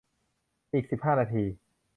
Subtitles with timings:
[0.73, 1.43] อีกสิบห้านาที